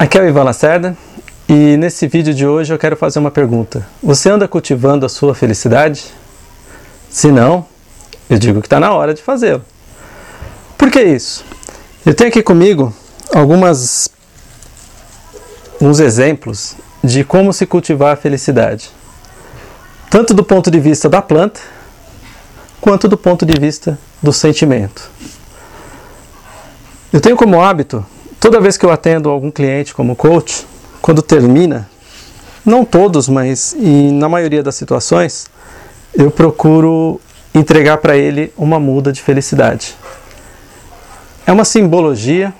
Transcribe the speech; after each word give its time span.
Aqui 0.00 0.16
é 0.16 0.22
o 0.22 0.26
Ivan 0.26 0.44
Lacerda 0.44 0.96
e 1.46 1.76
nesse 1.76 2.08
vídeo 2.08 2.32
de 2.32 2.46
hoje 2.46 2.72
eu 2.72 2.78
quero 2.78 2.96
fazer 2.96 3.18
uma 3.18 3.30
pergunta. 3.30 3.86
Você 4.02 4.30
anda 4.30 4.48
cultivando 4.48 5.04
a 5.04 5.10
sua 5.10 5.34
felicidade? 5.34 6.06
Se 7.10 7.30
não, 7.30 7.66
eu 8.30 8.38
digo 8.38 8.62
que 8.62 8.66
está 8.66 8.80
na 8.80 8.94
hora 8.94 9.12
de 9.12 9.20
fazê-lo. 9.20 9.62
Por 10.78 10.90
que 10.90 11.02
isso? 11.02 11.44
Eu 12.06 12.14
tenho 12.14 12.30
aqui 12.30 12.42
comigo 12.42 12.94
algumas 13.34 14.08
uns 15.78 16.00
exemplos 16.00 16.76
de 17.04 17.22
como 17.22 17.52
se 17.52 17.66
cultivar 17.66 18.14
a 18.14 18.16
felicidade, 18.16 18.90
tanto 20.08 20.32
do 20.32 20.42
ponto 20.42 20.70
de 20.70 20.80
vista 20.80 21.10
da 21.10 21.20
planta 21.20 21.60
quanto 22.80 23.06
do 23.06 23.18
ponto 23.18 23.44
de 23.44 23.52
vista 23.60 23.98
do 24.22 24.32
sentimento. 24.32 25.10
Eu 27.12 27.20
tenho 27.20 27.36
como 27.36 27.60
hábito 27.60 28.02
Toda 28.40 28.58
vez 28.58 28.78
que 28.78 28.86
eu 28.86 28.90
atendo 28.90 29.28
algum 29.28 29.50
cliente 29.50 29.92
como 29.92 30.16
coach, 30.16 30.66
quando 31.02 31.20
termina, 31.20 31.86
não 32.64 32.86
todos, 32.86 33.28
mas 33.28 33.76
na 33.78 34.30
maioria 34.30 34.62
das 34.62 34.74
situações, 34.76 35.46
eu 36.14 36.30
procuro 36.30 37.20
entregar 37.54 37.98
para 37.98 38.16
ele 38.16 38.50
uma 38.56 38.80
muda 38.80 39.12
de 39.12 39.20
felicidade. 39.20 39.94
É 41.46 41.52
uma 41.52 41.66
simbologia 41.66 42.54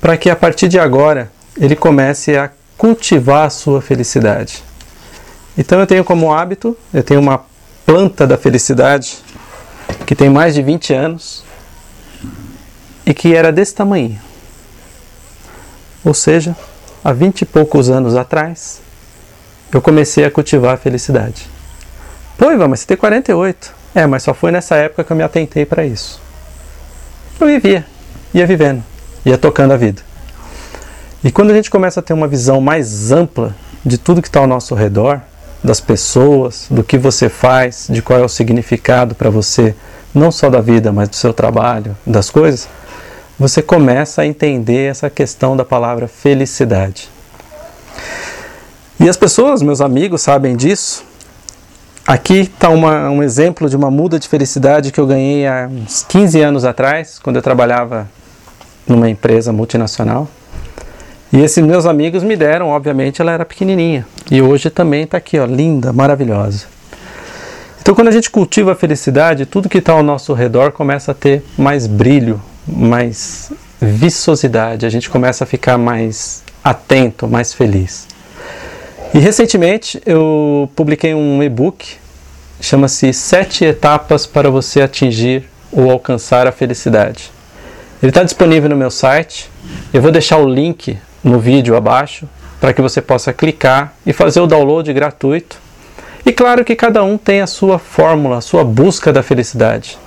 para 0.00 0.16
que 0.16 0.28
a 0.28 0.34
partir 0.34 0.66
de 0.66 0.80
agora 0.80 1.30
ele 1.56 1.76
comece 1.76 2.36
a 2.36 2.50
cultivar 2.76 3.46
a 3.46 3.50
sua 3.50 3.80
felicidade. 3.80 4.64
Então 5.56 5.78
eu 5.78 5.86
tenho 5.86 6.02
como 6.02 6.34
hábito, 6.34 6.76
eu 6.92 7.04
tenho 7.04 7.20
uma 7.20 7.44
planta 7.86 8.26
da 8.26 8.36
felicidade 8.36 9.18
que 10.04 10.16
tem 10.16 10.28
mais 10.28 10.54
de 10.54 10.62
20 10.62 10.92
anos 10.92 11.44
e 13.06 13.14
que 13.14 13.32
era 13.32 13.52
desse 13.52 13.76
tamanho. 13.76 14.18
Ou 16.04 16.14
seja, 16.14 16.56
há 17.04 17.12
vinte 17.12 17.42
e 17.42 17.44
poucos 17.44 17.90
anos 17.90 18.16
atrás, 18.16 18.80
eu 19.72 19.80
comecei 19.80 20.24
a 20.24 20.30
cultivar 20.30 20.74
a 20.74 20.76
felicidade. 20.76 21.48
Pô, 22.36 22.50
Ivan, 22.50 22.68
mas 22.68 22.80
você 22.80 22.86
tem 22.86 22.96
48. 22.96 23.72
É, 23.94 24.06
mas 24.06 24.22
só 24.22 24.32
foi 24.32 24.50
nessa 24.50 24.76
época 24.76 25.04
que 25.04 25.12
eu 25.12 25.16
me 25.16 25.22
atentei 25.22 25.66
para 25.66 25.84
isso. 25.84 26.20
Eu 27.40 27.46
vivia, 27.46 27.86
ia 28.32 28.46
vivendo, 28.46 28.82
ia 29.24 29.36
tocando 29.36 29.72
a 29.72 29.76
vida. 29.76 30.02
E 31.22 31.30
quando 31.30 31.50
a 31.50 31.54
gente 31.54 31.70
começa 31.70 32.00
a 32.00 32.02
ter 32.02 32.12
uma 32.12 32.26
visão 32.26 32.60
mais 32.60 33.12
ampla 33.12 33.54
de 33.84 33.98
tudo 33.98 34.22
que 34.22 34.28
está 34.28 34.40
ao 34.40 34.46
nosso 34.46 34.74
redor, 34.74 35.20
das 35.62 35.80
pessoas, 35.80 36.66
do 36.70 36.82
que 36.82 36.98
você 36.98 37.28
faz, 37.28 37.86
de 37.88 38.02
qual 38.02 38.18
é 38.18 38.22
o 38.22 38.28
significado 38.28 39.14
para 39.14 39.30
você, 39.30 39.74
não 40.14 40.32
só 40.32 40.50
da 40.50 40.60
vida, 40.60 40.92
mas 40.92 41.08
do 41.08 41.16
seu 41.16 41.32
trabalho, 41.32 41.96
das 42.06 42.28
coisas, 42.30 42.68
você 43.38 43.62
começa 43.62 44.22
a 44.22 44.26
entender 44.26 44.90
essa 44.90 45.08
questão 45.08 45.56
da 45.56 45.64
palavra 45.64 46.06
felicidade. 46.06 47.08
E 49.00 49.08
as 49.08 49.16
pessoas, 49.16 49.62
meus 49.62 49.80
amigos, 49.80 50.22
sabem 50.22 50.54
disso. 50.54 51.04
Aqui 52.06 52.40
está 52.40 52.68
um 52.68 53.22
exemplo 53.22 53.68
de 53.68 53.76
uma 53.76 53.90
muda 53.90 54.18
de 54.18 54.28
felicidade 54.28 54.92
que 54.92 55.00
eu 55.00 55.06
ganhei 55.06 55.46
há 55.46 55.68
uns 55.70 56.02
15 56.02 56.40
anos 56.40 56.64
atrás, 56.64 57.18
quando 57.18 57.36
eu 57.36 57.42
trabalhava 57.42 58.08
numa 58.86 59.08
empresa 59.08 59.52
multinacional. 59.52 60.28
E 61.32 61.40
esses 61.40 61.64
meus 61.64 61.86
amigos 61.86 62.22
me 62.22 62.36
deram, 62.36 62.68
obviamente, 62.68 63.22
ela 63.22 63.32
era 63.32 63.44
pequenininha. 63.44 64.06
E 64.30 64.42
hoje 64.42 64.68
também 64.68 65.04
está 65.04 65.16
aqui, 65.16 65.38
ó, 65.38 65.46
linda, 65.46 65.92
maravilhosa. 65.92 66.66
Então, 67.80 67.94
quando 67.94 68.08
a 68.08 68.12
gente 68.12 68.30
cultiva 68.30 68.72
a 68.72 68.76
felicidade, 68.76 69.46
tudo 69.46 69.68
que 69.68 69.78
está 69.78 69.92
ao 69.92 70.02
nosso 70.02 70.32
redor 70.34 70.72
começa 70.72 71.12
a 71.12 71.14
ter 71.14 71.42
mais 71.56 71.86
brilho, 71.86 72.40
mais 72.66 73.52
viçosidade, 73.80 74.86
a 74.86 74.90
gente 74.90 75.10
começa 75.10 75.44
a 75.44 75.46
ficar 75.46 75.76
mais 75.76 76.42
atento, 76.62 77.26
mais 77.26 77.52
feliz. 77.52 78.06
E 79.12 79.18
recentemente 79.18 80.00
eu 80.06 80.70
publiquei 80.76 81.14
um 81.14 81.42
e-book, 81.42 81.96
chama-se 82.60 83.12
Sete 83.12 83.64
Etapas 83.64 84.26
para 84.26 84.50
você 84.50 84.80
atingir 84.80 85.48
ou 85.70 85.90
alcançar 85.90 86.46
a 86.46 86.52
felicidade. 86.52 87.30
Ele 88.02 88.10
está 88.10 88.22
disponível 88.22 88.70
no 88.70 88.76
meu 88.76 88.90
site. 88.90 89.50
Eu 89.92 90.02
vou 90.02 90.10
deixar 90.10 90.38
o 90.38 90.48
link 90.48 90.98
no 91.22 91.38
vídeo 91.38 91.76
abaixo 91.76 92.28
para 92.60 92.72
que 92.72 92.82
você 92.82 93.00
possa 93.00 93.32
clicar 93.32 93.94
e 94.06 94.12
fazer 94.12 94.40
o 94.40 94.46
download 94.46 94.92
gratuito. 94.92 95.58
E 96.24 96.32
claro 96.32 96.64
que 96.64 96.76
cada 96.76 97.02
um 97.02 97.18
tem 97.18 97.40
a 97.40 97.46
sua 97.46 97.78
fórmula, 97.78 98.38
a 98.38 98.40
sua 98.40 98.64
busca 98.64 99.12
da 99.12 99.22
felicidade 99.22 99.98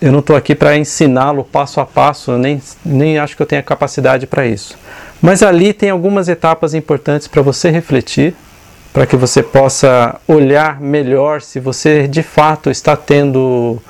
eu 0.00 0.12
não 0.12 0.20
estou 0.20 0.36
aqui 0.36 0.54
para 0.54 0.76
ensiná-lo 0.76 1.44
passo 1.44 1.80
a 1.80 1.86
passo, 1.86 2.32
nem, 2.36 2.60
nem 2.84 3.18
acho 3.18 3.36
que 3.36 3.42
eu 3.42 3.46
tenha 3.46 3.62
capacidade 3.62 4.26
para 4.26 4.46
isso. 4.46 4.76
Mas 5.22 5.42
ali 5.42 5.72
tem 5.72 5.90
algumas 5.90 6.28
etapas 6.28 6.74
importantes 6.74 7.26
para 7.26 7.40
você 7.40 7.70
refletir, 7.70 8.34
para 8.92 9.06
que 9.06 9.16
você 9.16 9.42
possa 9.42 10.20
olhar 10.28 10.80
melhor 10.80 11.40
se 11.40 11.60
você 11.60 12.06
de 12.06 12.22
fato 12.22 12.70
está 12.70 12.96
tendo 12.96 13.80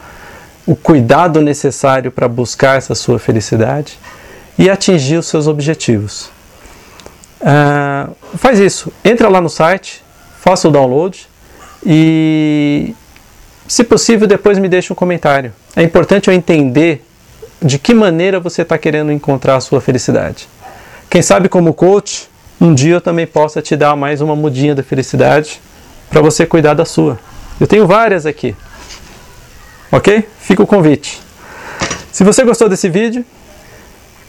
o 0.67 0.75
cuidado 0.75 1.41
necessário 1.41 2.11
para 2.11 2.27
buscar 2.29 2.77
essa 2.77 2.95
sua 2.95 3.19
felicidade 3.19 3.99
e 4.59 4.69
atingir 4.69 5.17
os 5.17 5.27
seus 5.27 5.47
objetivos. 5.47 6.31
Uh, 7.41 8.15
faz 8.37 8.59
isso, 8.59 8.93
entra 9.05 9.29
lá 9.29 9.41
no 9.41 9.49
site, 9.49 10.03
faça 10.41 10.69
o 10.69 10.71
download 10.71 11.29
e 11.85 12.95
se 13.69 13.85
possível, 13.85 14.27
depois 14.27 14.59
me 14.59 14.69
deixe 14.69 14.93
um 14.93 14.97
comentário. 14.97 15.53
É 15.75 15.83
importante 15.83 16.29
eu 16.29 16.35
entender 16.35 17.05
de 17.61 17.79
que 17.79 17.95
maneira 17.95 18.39
você 18.39 18.63
está 18.63 18.79
querendo 18.79 19.11
encontrar 19.11 19.57
a 19.57 19.61
sua 19.61 19.81
felicidade. 19.81 20.49
Quem 21.11 21.23
sabe, 21.23 21.49
como 21.49 21.75
coach, 21.75 22.29
um 22.61 22.75
dia 22.75 22.95
eu 22.95 23.01
também 23.01 23.27
possa 23.27 23.61
te 23.61 23.77
dar 23.77 23.97
mais 23.97 24.21
uma 24.21 24.37
mudinha 24.37 24.75
da 24.75 24.83
felicidade 24.83 25.61
para 26.09 26.21
você 26.21 26.47
cuidar 26.47 26.75
da 26.75 26.85
sua. 26.85 27.19
Eu 27.61 27.67
tenho 27.67 27.87
várias 27.87 28.27
aqui. 28.27 28.55
Ok? 29.91 30.29
Fica 30.39 30.63
o 30.63 30.67
convite. 30.67 31.21
Se 32.13 32.25
você 32.25 32.45
gostou 32.45 32.69
desse 32.69 32.89
vídeo, 32.89 33.25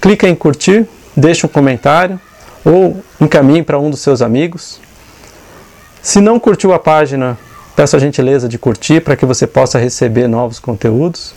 clica 0.02 0.28
em 0.28 0.36
curtir, 0.36 0.88
deixa 1.16 1.48
um 1.48 1.50
comentário 1.50 2.20
ou 2.66 3.02
encaminhe 3.20 3.64
para 3.64 3.80
um 3.80 3.90
dos 3.90 4.02
seus 4.02 4.22
amigos. 4.22 4.80
Se 6.02 6.22
não 6.22 6.40
curtiu 6.40 6.74
a 6.74 6.80
página, 6.80 7.38
Peço 7.78 7.96
a 7.96 8.00
gentileza 8.00 8.50
de 8.50 8.58
curtir 8.58 9.02
para 9.02 9.16
que 9.16 9.24
você 9.24 9.46
possa 9.46 9.78
receber 9.78 10.28
novos 10.28 10.58
conteúdos. 10.58 11.36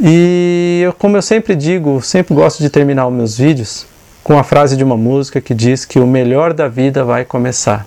E 0.00 0.88
como 1.00 1.16
eu 1.16 1.22
sempre 1.22 1.56
digo, 1.56 2.00
sempre 2.00 2.32
gosto 2.32 2.60
de 2.60 2.70
terminar 2.70 3.08
os 3.08 3.12
meus 3.12 3.36
vídeos 3.36 3.84
com 4.22 4.38
a 4.38 4.44
frase 4.44 4.76
de 4.76 4.84
uma 4.84 4.96
música 4.96 5.40
que 5.40 5.52
diz 5.52 5.84
que 5.84 5.98
o 5.98 6.06
melhor 6.06 6.52
da 6.52 6.68
vida 6.68 7.02
vai 7.02 7.24
começar. 7.24 7.84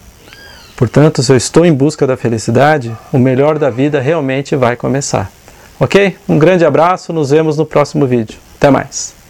Portanto, 0.75 1.23
se 1.23 1.31
eu 1.31 1.37
estou 1.37 1.65
em 1.65 1.73
busca 1.73 2.05
da 2.05 2.17
felicidade, 2.17 2.93
o 3.13 3.17
melhor 3.17 3.57
da 3.57 3.69
vida 3.69 4.01
realmente 4.01 4.53
vai 4.53 4.75
começar. 4.75 5.31
Ok? 5.79 6.17
Um 6.27 6.37
grande 6.37 6.65
abraço, 6.65 7.13
nos 7.13 7.29
vemos 7.29 7.57
no 7.57 7.65
próximo 7.65 8.05
vídeo. 8.05 8.37
Até 8.57 8.69
mais! 8.69 9.24